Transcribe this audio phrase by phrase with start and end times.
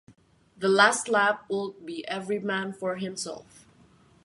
[0.57, 3.67] The last lap would be every man for himself.